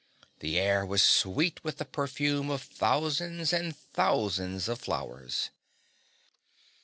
[0.39, 5.51] The air was sweet with the perfume of thousands and thousands of flowers.